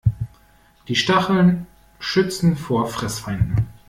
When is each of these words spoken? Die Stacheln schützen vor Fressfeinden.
Die 0.87 0.95
Stacheln 0.95 1.67
schützen 1.99 2.57
vor 2.57 2.87
Fressfeinden. 2.87 3.67